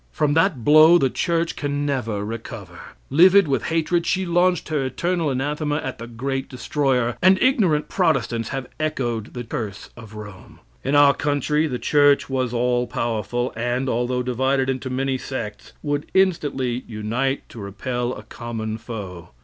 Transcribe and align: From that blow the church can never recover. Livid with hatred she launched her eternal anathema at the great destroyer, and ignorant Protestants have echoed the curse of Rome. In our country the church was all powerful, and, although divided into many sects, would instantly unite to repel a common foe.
From 0.11 0.33
that 0.33 0.65
blow 0.65 0.97
the 0.97 1.11
church 1.11 1.55
can 1.55 1.85
never 1.85 2.25
recover. 2.25 2.79
Livid 3.11 3.47
with 3.47 3.65
hatred 3.65 4.07
she 4.07 4.25
launched 4.25 4.69
her 4.69 4.83
eternal 4.83 5.29
anathema 5.29 5.75
at 5.83 5.99
the 5.99 6.07
great 6.07 6.49
destroyer, 6.49 7.15
and 7.21 7.39
ignorant 7.39 7.87
Protestants 7.87 8.49
have 8.49 8.65
echoed 8.79 9.35
the 9.35 9.43
curse 9.43 9.91
of 9.95 10.15
Rome. 10.15 10.57
In 10.83 10.95
our 10.95 11.13
country 11.13 11.67
the 11.67 11.77
church 11.77 12.31
was 12.31 12.51
all 12.51 12.87
powerful, 12.87 13.53
and, 13.55 13.87
although 13.87 14.23
divided 14.23 14.71
into 14.71 14.89
many 14.89 15.19
sects, 15.19 15.71
would 15.83 16.07
instantly 16.15 16.83
unite 16.87 17.47
to 17.49 17.59
repel 17.59 18.11
a 18.15 18.23
common 18.23 18.79
foe. 18.79 19.29